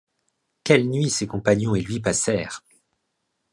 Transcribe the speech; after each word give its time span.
Quelle 0.63 0.89
nuit 0.89 1.11
ses 1.11 1.27
compagnons 1.27 1.75
et 1.75 1.81
lui 1.81 1.99
passèrent! 1.99 2.63